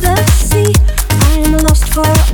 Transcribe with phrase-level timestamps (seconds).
[0.00, 0.72] the sea.
[1.10, 2.27] I'm lost for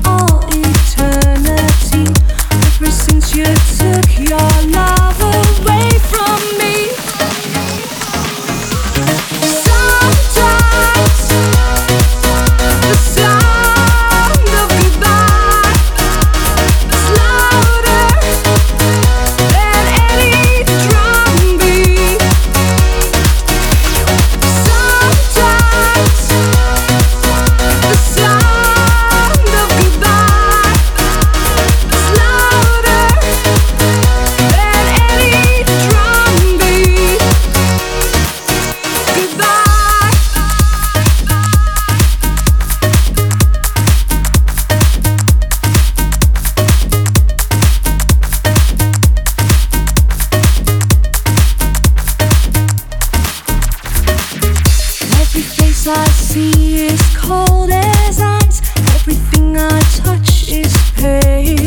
[55.87, 58.63] I see is cold as ice.
[58.95, 61.67] Everything I touch is pain.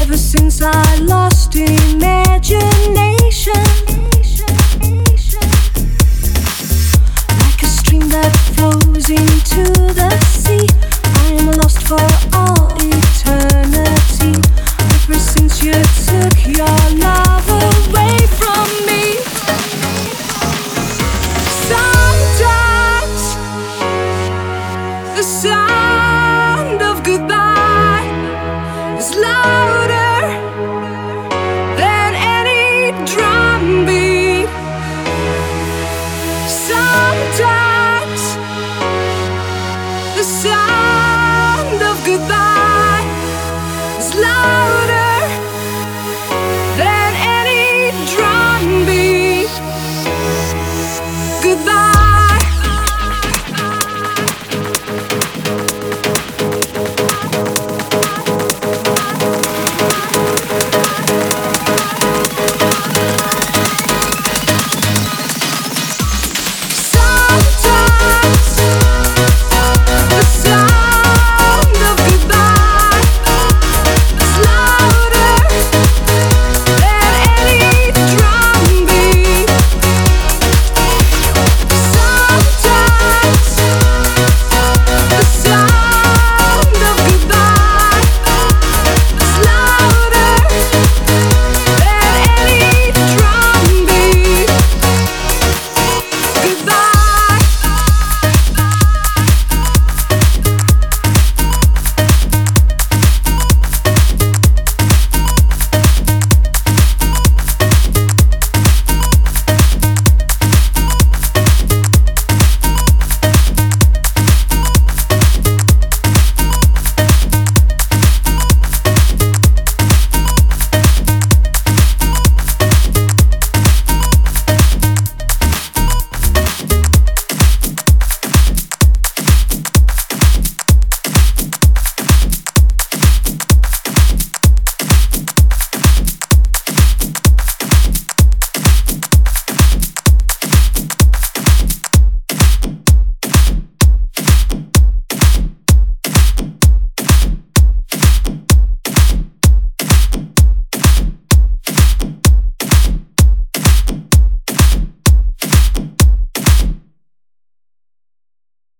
[0.00, 2.21] Ever since I lost him.